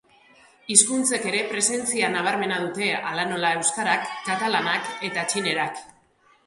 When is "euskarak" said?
3.59-4.11